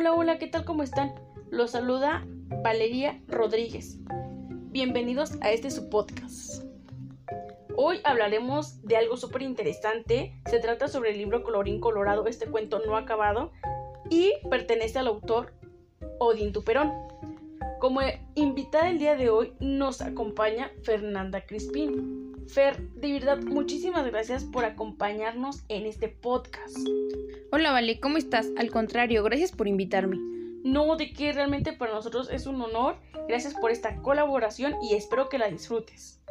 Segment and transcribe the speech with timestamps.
[0.00, 0.64] Hola, hola, ¿qué tal?
[0.64, 1.12] ¿Cómo están?
[1.50, 2.24] Los saluda
[2.62, 3.98] Valeria Rodríguez.
[4.70, 6.62] Bienvenidos a este su podcast.
[7.74, 10.40] Hoy hablaremos de algo súper interesante.
[10.46, 13.50] Se trata sobre el libro Colorín Colorado, este cuento no acabado,
[14.08, 15.52] y pertenece al autor
[16.20, 16.92] Odín Tuperón.
[17.80, 18.00] Como
[18.36, 22.17] invitada el día de hoy nos acompaña Fernanda Crispín.
[22.48, 26.78] Fer, de verdad, muchísimas gracias por acompañarnos en este podcast.
[27.52, 28.48] Hola, Vale, ¿cómo estás?
[28.56, 30.16] Al contrario, gracias por invitarme.
[30.64, 32.96] No, de que realmente para nosotros es un honor.
[33.28, 36.22] Gracias por esta colaboración y espero que la disfrutes.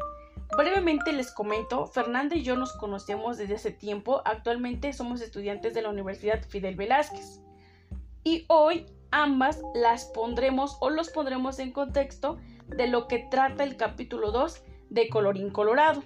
[0.58, 4.24] Brevemente les comento, Fernanda y yo nos conocemos desde hace tiempo.
[4.26, 7.42] Actualmente somos estudiantes de la Universidad Fidel Velázquez.
[8.24, 13.78] Y hoy ambas las pondremos o los pondremos en contexto de lo que trata el
[13.78, 16.04] capítulo 2 de Colorín Colorado.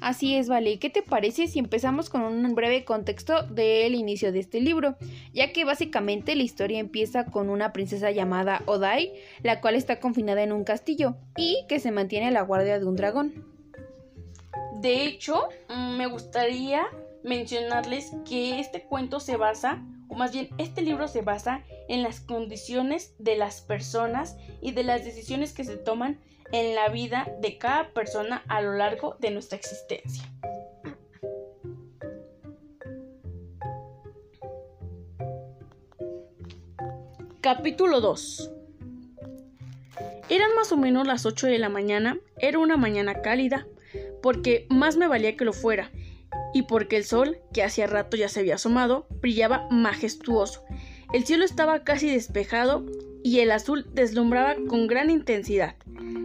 [0.00, 0.78] Así es, Vale.
[0.78, 4.96] ¿Qué te parece si empezamos con un breve contexto del inicio de este libro?
[5.32, 10.42] Ya que básicamente la historia empieza con una princesa llamada Odai, la cual está confinada
[10.42, 13.44] en un castillo y que se mantiene a la guardia de un dragón.
[14.80, 16.86] De hecho, mm, me gustaría
[17.22, 22.20] mencionarles que este cuento se basa, o más bien este libro se basa en las
[22.20, 26.20] condiciones de las personas y de las decisiones que se toman
[26.52, 30.24] en la vida de cada persona a lo largo de nuestra existencia.
[37.40, 38.50] Capítulo 2
[40.30, 43.66] Eran más o menos las 8 de la mañana, era una mañana cálida,
[44.22, 45.90] porque más me valía que lo fuera,
[46.54, 50.64] y porque el sol, que hacía rato ya se había asomado, brillaba majestuoso.
[51.12, 52.84] El cielo estaba casi despejado
[53.22, 55.76] y el azul deslumbraba con gran intensidad.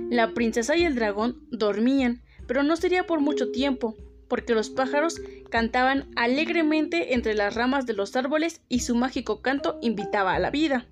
[0.10, 3.96] La princesa y el dragón dormían, pero no sería por mucho tiempo,
[4.28, 9.78] porque los pájaros cantaban alegremente entre las ramas de los árboles y su mágico canto
[9.82, 10.88] invitaba a la vida.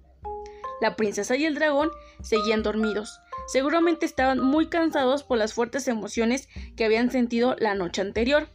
[0.82, 1.90] La princesa y el dragón
[2.22, 3.20] seguían dormidos.
[3.48, 8.50] Seguramente estaban muy cansados por las fuertes emociones que habían sentido la noche anterior.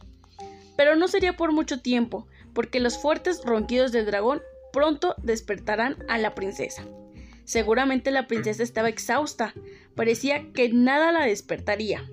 [0.77, 4.41] Pero no sería por mucho tiempo, porque los fuertes ronquidos del dragón
[4.73, 6.85] pronto despertarán a la princesa.
[7.45, 9.53] Seguramente la princesa estaba exhausta,
[9.95, 12.09] parecía que nada la despertaría.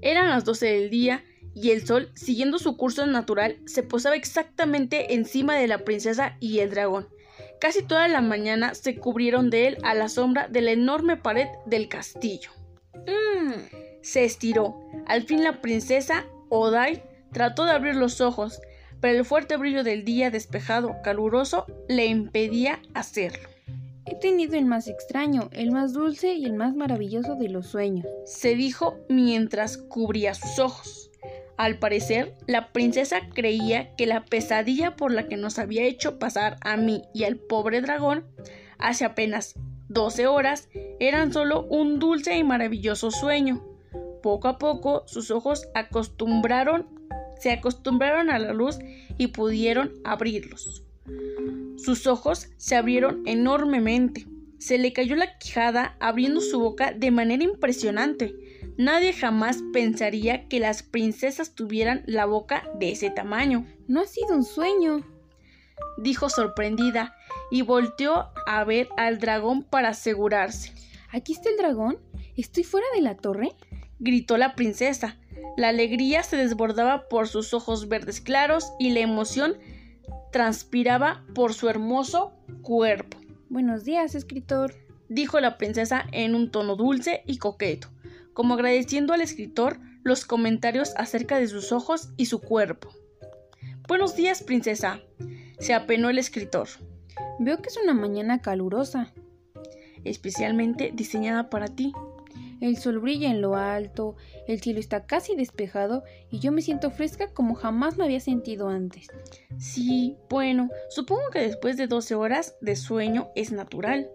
[0.00, 5.14] Eran las doce del día y el sol, siguiendo su curso natural, se posaba exactamente
[5.14, 7.08] encima de la princesa y el dragón.
[7.60, 11.48] Casi toda la mañana se cubrieron de él a la sombra de la enorme pared
[11.66, 12.50] del castillo.
[12.94, 13.52] Mm.
[14.02, 14.80] Se estiró.
[15.06, 18.60] Al fin la princesa, Odai, trató de abrir los ojos,
[19.02, 23.48] pero el fuerte brillo del día despejado, caluroso, le impedía hacerlo.
[24.06, 28.06] He tenido el más extraño, el más dulce y el más maravilloso de los sueños,
[28.24, 31.10] se dijo mientras cubría sus ojos.
[31.56, 36.56] Al parecer, la princesa creía que la pesadilla por la que nos había hecho pasar
[36.60, 38.24] a mí y al pobre dragón
[38.78, 39.54] hace apenas
[39.88, 40.68] 12 horas
[41.00, 43.64] eran solo un dulce y maravilloso sueño.
[44.22, 46.91] Poco a poco sus ojos acostumbraron,
[47.42, 48.78] se acostumbraron a la luz
[49.18, 50.84] y pudieron abrirlos.
[51.76, 54.26] Sus ojos se abrieron enormemente.
[54.58, 58.32] Se le cayó la quijada abriendo su boca de manera impresionante.
[58.78, 63.66] Nadie jamás pensaría que las princesas tuvieran la boca de ese tamaño.
[63.88, 65.04] No ha sido un sueño,
[65.98, 67.16] dijo sorprendida,
[67.50, 70.72] y volteó a ver al dragón para asegurarse.
[71.10, 71.98] ¿Aquí está el dragón?
[72.36, 73.50] ¿Estoy fuera de la torre?
[73.98, 75.18] gritó la princesa.
[75.56, 79.56] La alegría se desbordaba por sus ojos verdes claros y la emoción
[80.32, 82.32] transpiraba por su hermoso
[82.62, 83.18] cuerpo.
[83.48, 84.74] Buenos días, escritor,
[85.08, 87.88] dijo la princesa en un tono dulce y coqueto,
[88.32, 92.90] como agradeciendo al escritor los comentarios acerca de sus ojos y su cuerpo.
[93.86, 95.00] Buenos días, princesa,
[95.58, 96.68] se apenó el escritor.
[97.38, 99.12] Veo que es una mañana calurosa,
[100.04, 101.92] especialmente diseñada para ti,
[102.62, 106.90] el sol brilla en lo alto, el cielo está casi despejado y yo me siento
[106.90, 109.08] fresca como jamás me había sentido antes.
[109.58, 114.10] Sí, bueno, supongo que después de 12 horas de sueño es natural.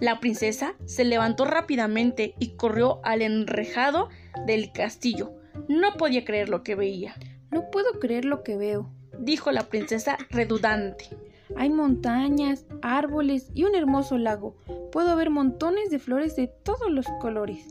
[0.00, 4.08] La princesa se levantó rápidamente y corrió al enrejado
[4.46, 5.32] del castillo.
[5.68, 7.14] No podía creer lo que veía.
[7.52, 8.90] No puedo creer lo que veo,
[9.20, 11.08] dijo la princesa redundante.
[11.56, 14.56] Hay montañas, árboles y un hermoso lago.
[14.94, 17.66] Puedo ver montones de flores de todos los colores.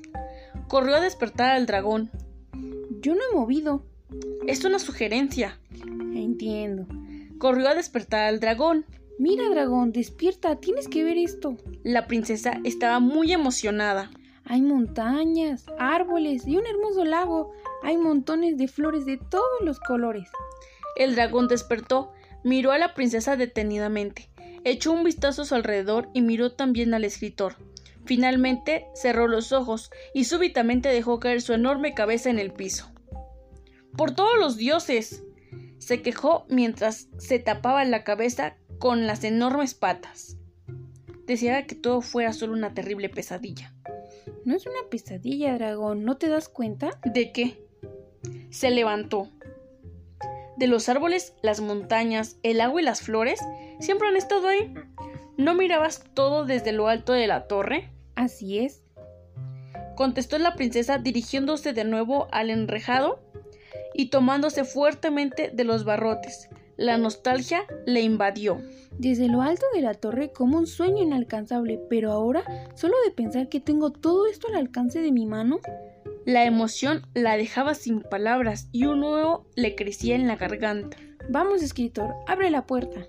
[0.68, 2.12] Corrió a despertar al dragón.
[3.00, 3.86] Yo no he movido.
[4.46, 5.58] Es una sugerencia.
[6.14, 6.86] Entiendo.
[7.38, 8.86] Corrió a despertar al dragón.
[9.20, 11.56] Mira, dragón, despierta, tienes que ver esto.
[11.86, 14.12] La princesa estaba muy emocionada.
[14.44, 17.54] Hay montañas, árboles y un hermoso lago.
[17.84, 20.28] Hay montones de flores de todos los colores.
[20.98, 22.12] El dragón despertó
[22.44, 24.30] miró a la princesa detenidamente.
[24.66, 27.56] Echó un vistazo a su alrededor y miró también al escritor.
[28.06, 32.92] Finalmente cerró los ojos y súbitamente dejó caer su enorme cabeza en el piso.
[33.98, 35.24] ¡Por todos los dioses!
[35.84, 40.38] se quejó mientras se tapaba la cabeza con las enormes patas.
[41.26, 43.74] Deseaba que todo fuera solo una terrible pesadilla.
[44.46, 47.00] No es una pesadilla, dragón, ¿no te das cuenta?
[47.04, 47.66] ¿De qué?
[48.50, 49.30] Se levantó.
[50.58, 53.40] De los árboles, las montañas, el agua y las flores
[53.80, 54.74] siempre han estado ahí.
[55.38, 57.90] ¿No mirabas todo desde lo alto de la torre?
[58.16, 58.84] Así es.
[59.96, 63.20] Contestó la princesa dirigiéndose de nuevo al enrejado
[63.94, 66.50] y tomándose fuertemente de los barrotes.
[66.78, 68.60] La nostalgia le invadió.
[68.98, 72.44] Desde lo alto de la torre como un sueño inalcanzable, pero ahora,
[72.76, 75.60] solo de pensar que tengo todo esto al alcance de mi mano,
[76.26, 80.98] la emoción la dejaba sin palabras y un nudo le crecía en la garganta.
[81.30, 83.08] Vamos, escritor, abre la puerta.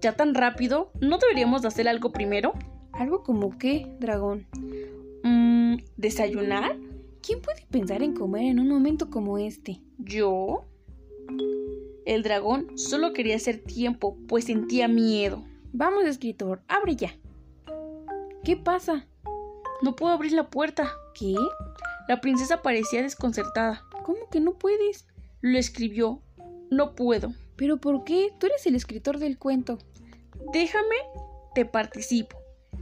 [0.00, 0.90] ¿Ya tan rápido?
[1.00, 2.54] ¿No deberíamos hacer algo primero?
[2.92, 4.46] ¿Algo como qué, dragón?
[5.22, 6.76] Mm, ¿Desayunar?
[7.22, 9.82] ¿Quién puede pensar en comer en un momento como este?
[9.98, 10.64] ¿Yo?
[12.06, 15.44] El dragón solo quería hacer tiempo, pues sentía miedo.
[15.72, 17.14] Vamos, escritor, abre ya.
[18.42, 19.06] ¿Qué pasa?
[19.82, 20.90] No puedo abrir la puerta.
[21.14, 21.34] ¿Qué?
[22.10, 23.84] La princesa parecía desconcertada.
[24.02, 25.06] ¿Cómo que no puedes?
[25.42, 26.20] Lo escribió.
[26.68, 27.34] No puedo.
[27.54, 28.32] ¿Pero por qué?
[28.40, 29.78] Tú eres el escritor del cuento.
[30.52, 30.96] Déjame,
[31.54, 32.36] te participo.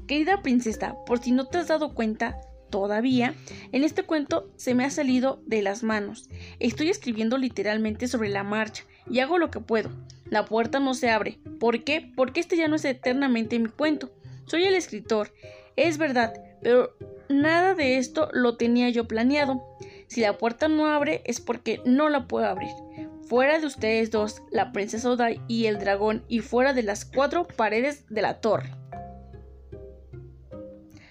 [0.06, 2.40] Querida princesa, por si no te has dado cuenta,
[2.70, 3.34] todavía,
[3.72, 6.30] en este cuento se me ha salido de las manos.
[6.58, 9.90] Estoy escribiendo literalmente sobre la marcha y hago lo que puedo.
[10.30, 11.38] La puerta no se abre.
[11.60, 12.10] ¿Por qué?
[12.16, 14.10] Porque este ya no es eternamente mi cuento.
[14.46, 15.34] Soy el escritor.
[15.76, 16.32] Es verdad,
[16.62, 16.94] pero
[17.28, 19.62] nada de esto lo tenía yo planeado.
[20.06, 22.70] Si la puerta no abre es porque no la puedo abrir.
[23.28, 27.46] Fuera de ustedes dos, la princesa Odai y el dragón, y fuera de las cuatro
[27.46, 28.70] paredes de la torre.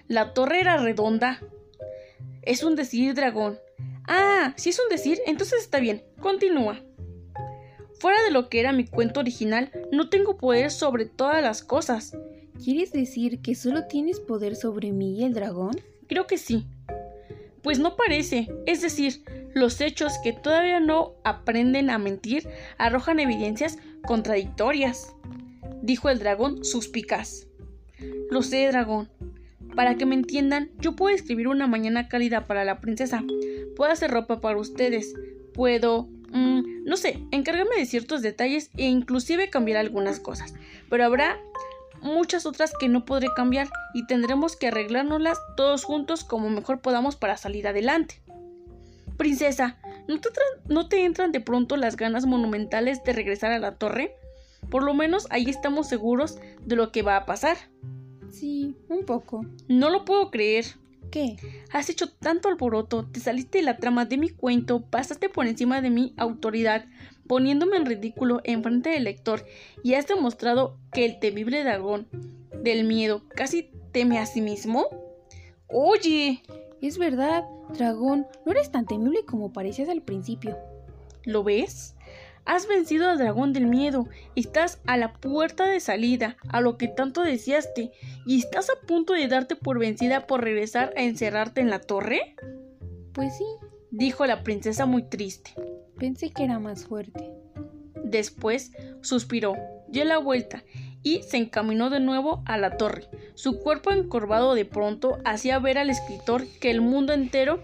[0.07, 1.39] La torre era redonda.
[2.41, 3.59] Es un decir, dragón.
[4.07, 6.03] Ah, si es un decir, entonces está bien.
[6.19, 6.79] Continúa.
[7.99, 12.17] Fuera de lo que era mi cuento original, no tengo poder sobre todas las cosas.
[12.63, 15.79] ¿Quieres decir que solo tienes poder sobre mí y el dragón?
[16.07, 16.65] Creo que sí.
[17.61, 18.49] Pues no parece.
[18.65, 19.23] Es decir,
[19.53, 25.13] los hechos que todavía no aprenden a mentir arrojan evidencias contradictorias,
[25.81, 27.47] dijo el dragón suspicaz.
[28.29, 29.09] Lo sé, dragón.
[29.75, 33.23] Para que me entiendan, yo puedo escribir una mañana cálida para la princesa.
[33.75, 35.13] Puedo hacer ropa para ustedes.
[35.53, 36.09] Puedo...
[36.31, 40.55] Mmm, no sé, encargarme de ciertos detalles e inclusive cambiar algunas cosas.
[40.89, 41.39] Pero habrá
[42.01, 47.15] muchas otras que no podré cambiar y tendremos que arreglárnoslas todos juntos como mejor podamos
[47.15, 48.21] para salir adelante.
[49.17, 49.77] Princesa,
[50.07, 50.29] ¿no te,
[50.67, 54.15] ¿no te entran de pronto las ganas monumentales de regresar a la torre?
[54.69, 57.57] Por lo menos ahí estamos seguros de lo que va a pasar.
[58.31, 59.45] Sí, un poco.
[59.67, 60.65] No lo puedo creer.
[61.09, 61.37] ¿Qué?
[61.71, 65.81] Has hecho tanto alboroto, te saliste de la trama de mi cuento, pasaste por encima
[65.81, 66.85] de mi autoridad,
[67.27, 69.45] poniéndome en ridículo en frente del lector,
[69.83, 72.07] y has demostrado que el temible dragón
[72.63, 74.87] del miedo casi teme a sí mismo.
[75.67, 76.41] Oye.
[76.79, 77.43] Es verdad,
[77.75, 80.57] dragón, no eres tan temible como parecías al principio.
[81.23, 81.95] ¿Lo ves?
[82.45, 86.87] Has vencido al dragón del miedo, estás a la puerta de salida, a lo que
[86.87, 87.91] tanto deseaste,
[88.27, 92.35] y estás a punto de darte por vencida por regresar a encerrarte en la torre.
[93.11, 93.45] Pues sí,
[93.89, 95.55] dijo la princesa muy triste.
[95.97, 97.31] Pensé que era más fuerte.
[98.03, 99.55] Después suspiró,
[99.87, 100.63] dio la vuelta
[101.03, 103.07] y se encaminó de nuevo a la torre.
[103.33, 107.59] Su cuerpo encorvado de pronto hacía ver al escritor que el mundo entero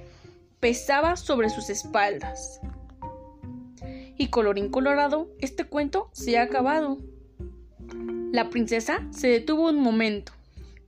[0.59, 2.61] pesaba sobre sus espaldas.
[4.17, 6.99] Y colorín colorado, este cuento se ha acabado.
[8.31, 10.31] La princesa se detuvo un momento.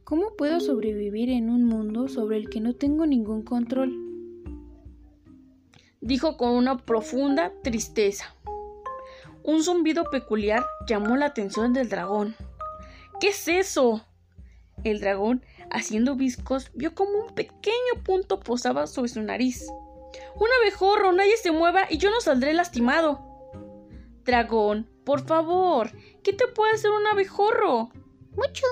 [0.04, 4.05] ¿Cómo puedo sobrevivir en un mundo sobre el que no tengo ningún control?
[6.06, 8.36] Dijo con una profunda tristeza.
[9.42, 12.36] Un zumbido peculiar llamó la atención del dragón.
[13.20, 14.06] ¿Qué es eso?
[14.84, 19.66] El dragón, haciendo viscos, vio como un pequeño punto posaba sobre su nariz.
[20.36, 23.26] Un abejorro, nadie se mueva y yo no saldré lastimado.
[24.26, 25.90] Dragón, por favor,
[26.22, 27.90] ¿qué te puede hacer un abejorro?
[28.36, 28.68] Mucho,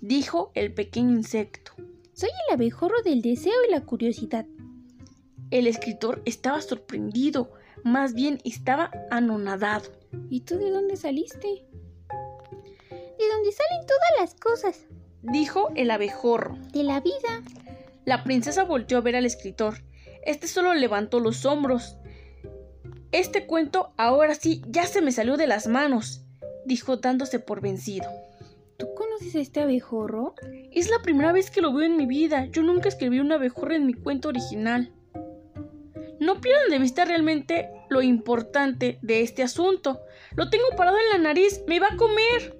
[0.00, 1.70] dijo el pequeño insecto.
[2.14, 4.44] Soy el abejorro del deseo y la curiosidad.
[5.54, 7.52] El escritor estaba sorprendido,
[7.84, 9.88] más bien estaba anonadado.
[10.28, 11.46] ¿Y tú de dónde saliste?
[12.10, 14.86] De dónde salen todas las cosas,
[15.22, 16.58] dijo el abejorro.
[16.72, 17.44] De la vida.
[18.04, 19.84] La princesa volteó a ver al escritor.
[20.24, 21.98] Este solo levantó los hombros.
[23.12, 26.24] Este cuento ahora sí ya se me salió de las manos,
[26.66, 28.10] dijo dándose por vencido.
[28.76, 30.34] ¿Tú conoces a este abejorro?
[30.72, 32.46] Es la primera vez que lo veo en mi vida.
[32.46, 34.92] Yo nunca escribí un abejorro en mi cuento original.
[36.20, 40.00] No pierdan de vista realmente lo importante de este asunto.
[40.36, 41.62] Lo tengo parado en la nariz.
[41.66, 42.56] Me va a comer.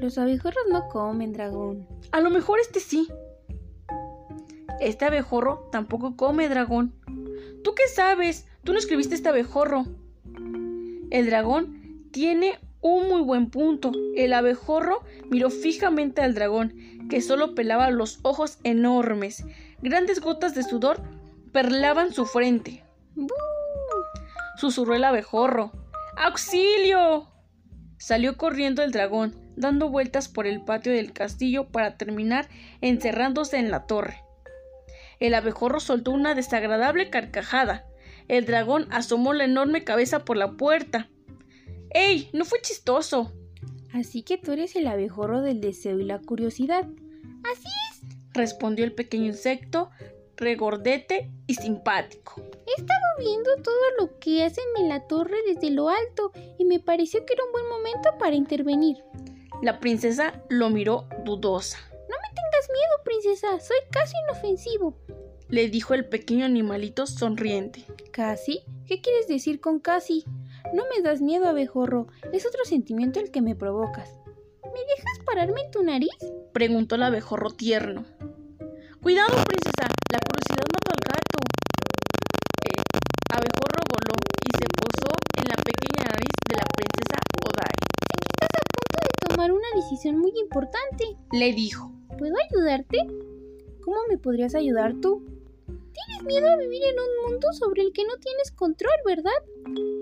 [0.00, 1.86] Los abejorros no comen, dragón.
[2.12, 3.08] A lo mejor este sí.
[4.80, 6.94] Este abejorro tampoco come, dragón.
[7.62, 8.46] ¿Tú qué sabes?
[8.62, 9.84] Tú no escribiste este abejorro.
[11.10, 13.92] El dragón tiene un muy buen punto.
[14.14, 16.74] El abejorro miró fijamente al dragón,
[17.08, 19.44] que solo pelaba los ojos enormes.
[19.82, 21.00] Grandes gotas de sudor
[21.52, 22.85] perlaban su frente.
[24.56, 25.72] Susurró el abejorro.
[26.16, 27.28] ¡Auxilio!
[27.98, 32.48] Salió corriendo el dragón, dando vueltas por el patio del castillo para terminar
[32.80, 34.22] encerrándose en la torre.
[35.18, 37.86] El abejorro soltó una desagradable carcajada.
[38.28, 41.08] El dragón asomó la enorme cabeza por la puerta.
[41.90, 42.28] ¡Ey!
[42.32, 43.32] No fue chistoso.
[43.94, 46.86] Así que tú eres el abejorro del deseo y la curiosidad.
[47.50, 48.02] Así es,
[48.34, 49.90] respondió el pequeño insecto,
[50.36, 52.45] regordete y simpático.
[52.76, 56.78] He estado viendo todo lo que hacen en la torre desde lo alto y me
[56.78, 58.98] pareció que era un buen momento para intervenir.
[59.62, 61.78] La princesa lo miró dudosa.
[61.90, 64.94] No me tengas miedo, princesa, soy casi inofensivo,
[65.48, 67.84] le dijo el pequeño animalito sonriente.
[68.10, 68.62] ¿Casi?
[68.86, 70.24] ¿Qué quieres decir con casi?
[70.74, 74.10] No me das miedo, abejorro, es otro sentimiento el que me provocas.
[74.64, 76.16] ¿Me dejas pararme en tu nariz?
[76.52, 78.04] preguntó el abejorro tierno.
[79.00, 79.75] Cuidado, princesa,
[89.72, 91.92] una decisión muy importante, le dijo.
[92.18, 92.98] ¿Puedo ayudarte?
[93.84, 95.24] ¿Cómo me podrías ayudar tú?
[95.66, 99.32] Tienes miedo a vivir en un mundo sobre el que no tienes control, ¿verdad?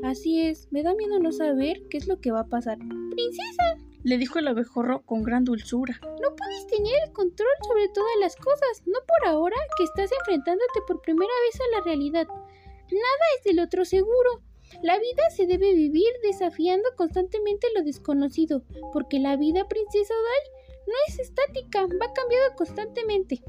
[0.02, 2.78] Así es, me da miedo no saber qué es lo que va a pasar.
[2.78, 5.98] Princesa, le dijo el abejorro con gran dulzura.
[6.02, 10.80] No puedes tener el control sobre todas las cosas, no por ahora que estás enfrentándote
[10.86, 12.26] por primera vez a la realidad.
[12.28, 14.42] Nada es del otro seguro.
[14.82, 20.94] La vida se debe vivir desafiando constantemente lo desconocido, porque la vida, princesa Odal, no
[21.08, 23.42] es estática, va cambiando constantemente.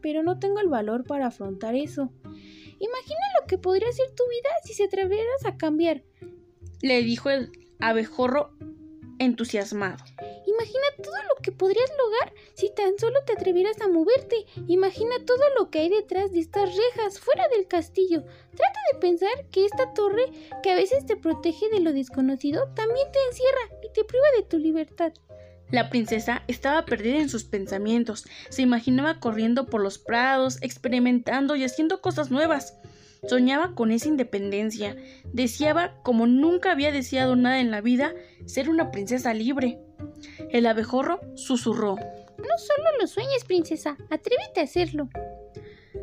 [0.00, 2.12] Pero no tengo el valor para afrontar eso.
[2.24, 6.02] Imagina lo que podría ser tu vida si se atrevieras a cambiar.
[6.80, 8.50] Le dijo el abejorro
[9.18, 10.02] entusiasmado.
[10.54, 14.44] Imagina todo lo que podrías lograr si tan solo te atrevieras a moverte.
[14.68, 18.22] Imagina todo lo que hay detrás de estas rejas, fuera del castillo.
[18.22, 20.30] Trata de pensar que esta torre,
[20.62, 24.42] que a veces te protege de lo desconocido, también te encierra y te priva de
[24.42, 25.12] tu libertad.
[25.70, 28.26] La princesa estaba perdida en sus pensamientos.
[28.50, 32.76] Se imaginaba corriendo por los prados, experimentando y haciendo cosas nuevas.
[33.26, 34.96] Soñaba con esa independencia.
[35.32, 38.12] Deseaba, como nunca había deseado nada en la vida,
[38.44, 39.78] ser una princesa libre.
[40.50, 41.96] El abejorro susurró.
[41.96, 45.08] No solo lo sueñes, princesa, atrévete a hacerlo.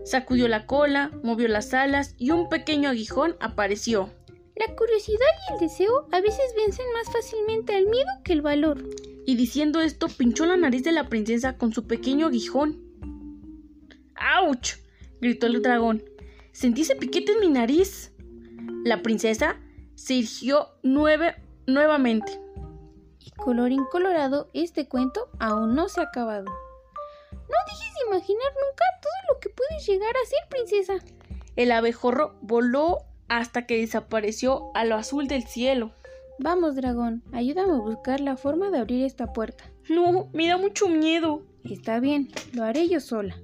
[0.06, 4.10] Sacudió la cola, movió las alas y un pequeño aguijón apareció.
[4.56, 8.84] La curiosidad y el deseo a veces vencen más fácilmente al miedo que el valor.
[9.26, 12.82] Y diciendo esto, pinchó la nariz de la princesa con su pequeño aguijón.
[14.16, 14.80] ¡Auch!
[15.22, 16.04] gritó el dragón.
[16.52, 18.12] Sentí ese piquete en mi nariz.
[18.84, 19.58] La princesa
[19.96, 21.36] se irgió nueve,
[21.66, 22.40] nuevamente.
[23.44, 26.46] Colorín colorado, este cuento aún no se ha acabado.
[26.46, 31.06] No dejes de imaginar nunca todo lo que puedes llegar a ser, princesa.
[31.56, 35.92] El abejorro voló hasta que desapareció a lo azul del cielo.
[36.38, 39.66] Vamos, dragón, ayúdame a buscar la forma de abrir esta puerta.
[39.90, 41.42] No, me da mucho miedo.
[41.64, 43.38] Está bien, lo haré yo sola.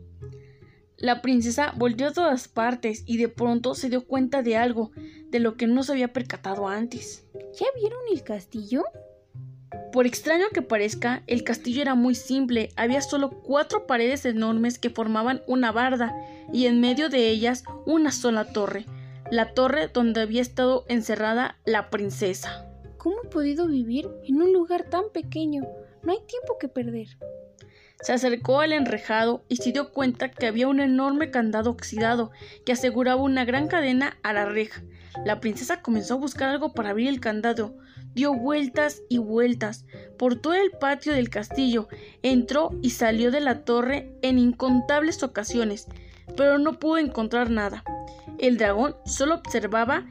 [0.98, 4.92] La princesa volvió a todas partes y de pronto se dio cuenta de algo,
[5.30, 7.26] de lo que no se había percatado antes.
[7.60, 8.84] ¿Ya vieron el castillo?
[9.96, 14.90] Por extraño que parezca, el castillo era muy simple, había solo cuatro paredes enormes que
[14.90, 16.14] formaban una barda
[16.52, 18.86] y en medio de ellas una sola torre,
[19.32, 22.66] la torre donde había estado encerrada la princesa.
[22.98, 25.64] ¿Cómo he podido vivir en un lugar tan pequeño?
[26.04, 27.08] No hay tiempo que perder.
[28.02, 32.32] Se acercó al enrejado y se dio cuenta que había un enorme candado oxidado
[32.66, 34.84] que aseguraba una gran cadena a la reja.
[35.24, 37.78] La princesa comenzó a buscar algo para abrir el candado.
[38.16, 39.86] Dio vueltas y vueltas
[40.18, 41.90] por todo el patio del castillo.
[42.24, 45.88] Entró y salió de la torre en incontables ocasiones,
[46.38, 47.84] pero no pudo encontrar nada.
[48.40, 50.06] El dragón solo observaba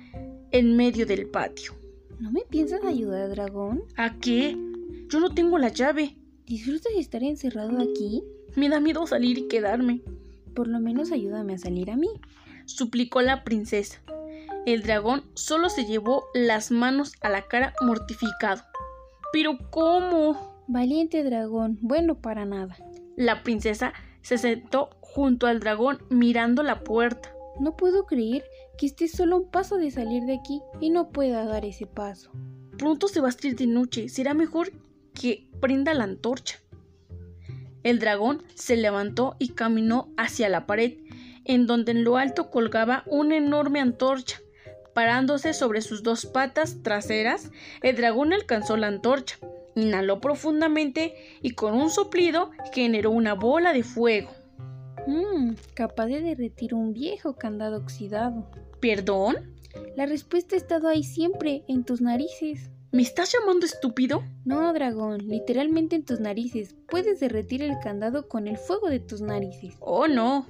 [0.51, 1.73] en medio del patio.
[2.21, 3.83] ¿No me piensas ayudar, dragón?
[3.97, 4.57] ¿A qué?
[5.09, 6.17] Yo no tengo la llave.
[6.47, 8.23] ¿Disfrutas de estar encerrado aquí?
[8.55, 10.03] Me da miedo salir y quedarme.
[10.55, 12.09] Por lo menos ayúdame a salir a mí,
[12.67, 14.01] suplicó la princesa.
[14.66, 18.62] El dragón solo se llevó las manos a la cara mortificado.
[19.33, 20.64] ¿Pero cómo?
[20.66, 22.76] Valiente dragón, bueno para nada.
[23.16, 23.92] La princesa
[24.23, 27.35] se sentó junto al dragón mirando la puerta.
[27.61, 28.44] No puedo creer
[28.78, 32.33] que esté solo un paso de salir de aquí y no pueda dar ese paso.
[32.78, 34.09] Pronto se va a de noche.
[34.09, 34.73] Será mejor
[35.12, 36.59] que prenda la antorcha.
[37.83, 40.94] El dragón se levantó y caminó hacia la pared,
[41.44, 44.40] en donde en lo alto colgaba una enorme antorcha.
[44.95, 47.51] Parándose sobre sus dos patas traseras,
[47.83, 49.39] el dragón alcanzó la antorcha,
[49.75, 54.31] inhaló profundamente y con un soplido generó una bola de fuego.
[55.07, 58.49] Mmm, capaz de derretir un viejo candado oxidado.
[58.81, 59.55] ¿Perdón?
[59.97, 62.71] La respuesta ha estado ahí siempre, en tus narices.
[62.93, 64.23] ¿Me estás llamando estúpido?
[64.45, 66.77] No, dragón, literalmente en tus narices.
[66.89, 69.75] Puedes derretir el candado con el fuego de tus narices.
[69.81, 70.47] Oh, no.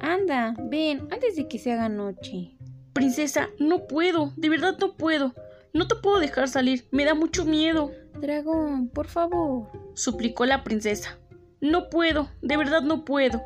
[0.00, 2.55] Anda, ven, antes de que se haga noche.
[2.96, 5.34] Princesa, no puedo, de verdad no puedo.
[5.74, 7.90] No te puedo dejar salir, me da mucho miedo.
[8.18, 9.68] Dragón, por favor.
[9.92, 11.18] suplicó la princesa.
[11.60, 13.42] No puedo, de verdad no puedo,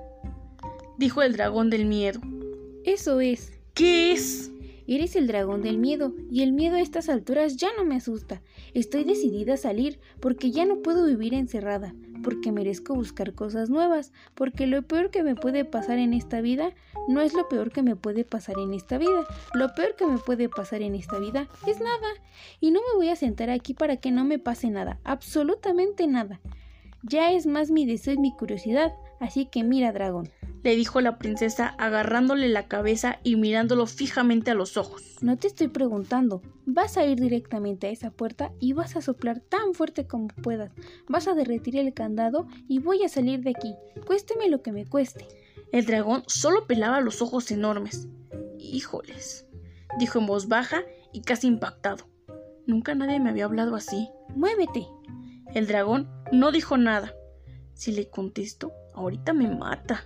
[0.99, 2.21] dijo el dragón del miedo.
[2.85, 3.52] Eso es.
[3.75, 4.52] ¿Qué es?
[4.92, 8.42] Eres el dragón del miedo, y el miedo a estas alturas ya no me asusta.
[8.75, 11.94] Estoy decidida a salir, porque ya no puedo vivir encerrada,
[12.25, 16.75] porque merezco buscar cosas nuevas, porque lo peor que me puede pasar en esta vida
[17.06, 19.28] no es lo peor que me puede pasar en esta vida.
[19.54, 22.09] Lo peor que me puede pasar en esta vida es nada.
[22.59, 26.40] Y no me voy a sentar aquí para que no me pase nada, absolutamente nada.
[27.04, 30.30] Ya es más mi deseo y mi curiosidad, así que mira, dragón
[30.62, 35.16] le dijo la princesa agarrándole la cabeza y mirándolo fijamente a los ojos.
[35.22, 36.42] No te estoy preguntando.
[36.66, 40.72] Vas a ir directamente a esa puerta y vas a soplar tan fuerte como puedas.
[41.08, 43.74] Vas a derretir el candado y voy a salir de aquí,
[44.06, 45.26] cuésteme lo que me cueste.
[45.72, 48.08] El dragón solo pelaba los ojos enormes.
[48.58, 49.46] Híjoles,
[49.98, 52.08] dijo en voz baja y casi impactado.
[52.66, 54.10] Nunca nadie me había hablado así.
[54.34, 54.86] Muévete.
[55.54, 57.14] El dragón no dijo nada.
[57.73, 60.04] Si le contesto, ahorita me mata.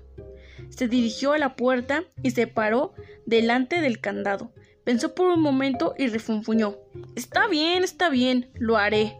[0.71, 2.95] Se dirigió a la puerta y se paró
[3.27, 4.53] delante del candado.
[4.85, 6.77] Pensó por un momento y refunfuñó.
[7.17, 9.17] Está bien, está bien, lo haré.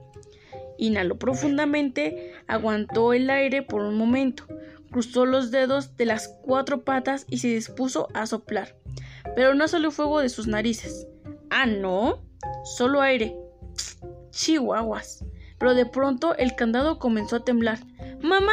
[0.79, 4.47] Inhaló profundamente, aguantó el aire por un momento,
[4.91, 8.77] cruzó los dedos de las cuatro patas y se dispuso a soplar.
[9.37, 11.07] Pero no salió fuego de sus narices.
[11.51, 12.23] Ah, no,
[12.65, 13.35] solo aire.
[14.31, 15.25] Chihuahuas.
[15.59, 17.79] Pero de pronto el candado comenzó a temblar.
[18.21, 18.53] ¡Mamá!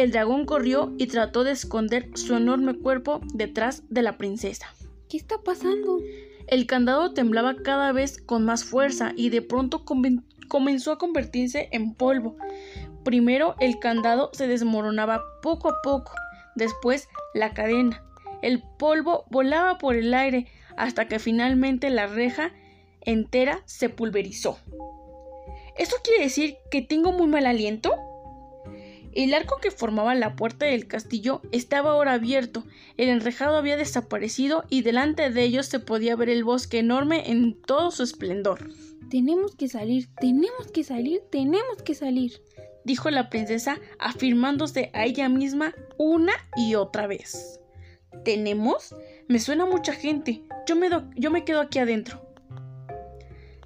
[0.00, 4.72] El dragón corrió y trató de esconder su enorme cuerpo detrás de la princesa.
[5.10, 5.98] ¿Qué está pasando?
[6.46, 9.84] El candado temblaba cada vez con más fuerza y de pronto
[10.48, 12.38] comenzó a convertirse en polvo.
[13.04, 16.12] Primero el candado se desmoronaba poco a poco,
[16.54, 18.02] después la cadena.
[18.40, 20.46] El polvo volaba por el aire
[20.78, 22.52] hasta que finalmente la reja
[23.02, 24.58] entera se pulverizó.
[25.76, 28.09] ¿Esto quiere decir que tengo muy mal aliento?
[29.12, 32.64] El arco que formaba la puerta del castillo estaba ahora abierto,
[32.96, 37.60] el enrejado había desaparecido y delante de ellos se podía ver el bosque enorme en
[37.60, 38.70] todo su esplendor.
[39.10, 42.40] Tenemos que salir, tenemos que salir, tenemos que salir,
[42.84, 47.60] dijo la princesa, afirmándose a ella misma una y otra vez.
[48.24, 48.94] ¿Tenemos?
[49.26, 50.44] Me suena mucha gente.
[50.68, 52.24] Yo me, yo me quedo aquí adentro.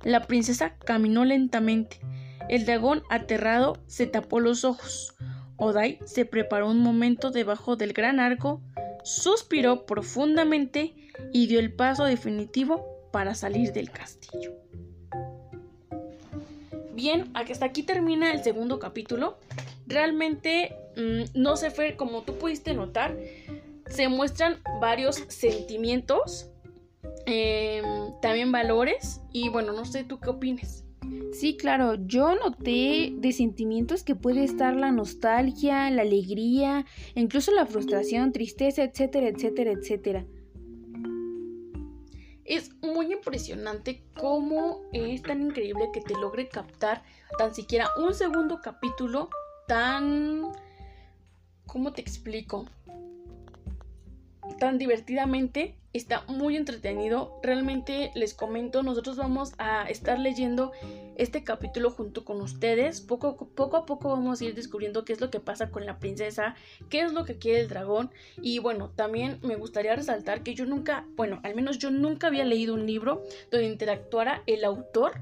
[0.02, 2.00] La princesa caminó lentamente.
[2.48, 5.14] El dragón, aterrado, se tapó los ojos.
[5.56, 8.60] Odai se preparó un momento debajo del gran arco,
[9.02, 10.94] suspiró profundamente
[11.32, 14.52] y dio el paso definitivo para salir del castillo.
[16.94, 19.38] Bien, hasta aquí termina el segundo capítulo.
[19.86, 23.16] Realmente mm, no se fue como tú pudiste notar.
[23.86, 26.50] Se muestran varios sentimientos,
[27.26, 27.84] em,
[28.22, 30.83] también valores y bueno, no sé tú qué opines.
[31.34, 37.66] Sí, claro, yo noté de sentimientos que puede estar la nostalgia, la alegría, incluso la
[37.66, 40.24] frustración, tristeza, etcétera, etcétera, etcétera.
[42.44, 47.02] Es muy impresionante cómo es tan increíble que te logre captar
[47.36, 49.28] tan siquiera un segundo capítulo
[49.66, 50.52] tan...
[51.66, 52.66] ¿Cómo te explico?
[54.58, 57.38] Tan divertidamente está muy entretenido.
[57.42, 60.72] Realmente les comento, nosotros vamos a estar leyendo
[61.16, 63.00] este capítulo junto con ustedes.
[63.00, 65.98] Poco, poco a poco vamos a ir descubriendo qué es lo que pasa con la
[65.98, 66.56] princesa,
[66.90, 68.10] qué es lo que quiere el dragón.
[68.42, 72.44] Y bueno, también me gustaría resaltar que yo nunca, bueno, al menos yo nunca había
[72.44, 75.20] leído un libro donde interactuara el autor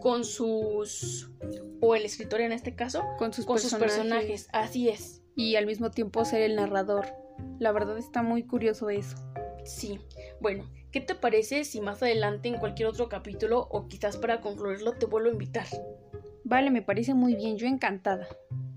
[0.00, 1.28] con sus,
[1.80, 3.70] o el escritor en este caso, con sus, personajes.
[3.70, 4.48] sus personajes.
[4.52, 5.22] Así es.
[5.36, 7.23] Y al mismo tiempo ser el narrador.
[7.58, 9.16] La verdad está muy curioso eso.
[9.64, 9.98] Sí,
[10.40, 14.92] bueno, ¿qué te parece si más adelante en cualquier otro capítulo o quizás para concluirlo
[14.92, 15.66] te vuelvo a invitar?
[16.44, 18.28] Vale, me parece muy bien, yo encantada.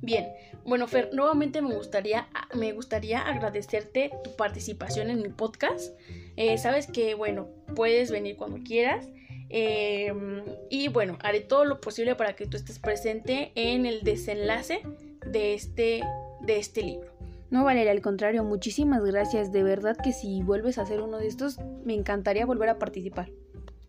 [0.01, 0.27] Bien,
[0.63, 5.97] bueno Fer, nuevamente me gustaría, me gustaría agradecerte tu participación en mi podcast.
[6.37, 9.09] Eh, sabes que, bueno, puedes venir cuando quieras.
[9.49, 14.81] Em, y bueno, haré todo lo posible para que tú estés presente en el desenlace
[15.25, 16.03] de este,
[16.41, 17.16] de este libro.
[17.49, 19.51] No, Valeria, al contrario, muchísimas gracias.
[19.51, 23.31] De verdad que si vuelves a hacer uno de estos, me encantaría volver a participar.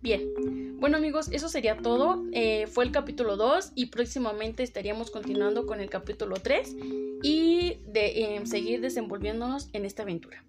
[0.00, 2.24] Bien, bueno amigos, eso sería todo.
[2.32, 6.76] Eh, fue el capítulo 2 y próximamente estaríamos continuando con el capítulo 3
[7.22, 10.44] y de seguir desenvolviéndonos en esta aventura.